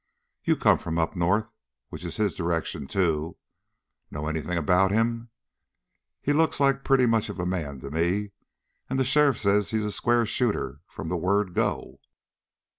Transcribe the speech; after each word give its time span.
"You 0.43 0.55
come 0.55 0.79
from 0.79 0.97
up 0.97 1.15
north, 1.15 1.51
which 1.89 2.03
is 2.03 2.17
his 2.17 2.33
direction, 2.33 2.87
too. 2.87 3.37
Know 4.09 4.25
anything 4.25 4.57
about 4.57 4.89
him? 4.89 5.29
He 6.23 6.33
looks 6.33 6.59
like 6.59 6.83
pretty 6.83 7.05
much 7.05 7.29
of 7.29 7.37
a 7.37 7.45
man 7.45 7.79
to 7.81 7.91
me, 7.91 8.31
and 8.89 8.97
the 8.97 9.05
sheriff 9.05 9.37
says 9.37 9.69
he's 9.69 9.85
a 9.85 9.91
square 9.91 10.25
shooter 10.25 10.79
from 10.87 11.09
the 11.09 11.17
word 11.17 11.53
go." 11.53 11.99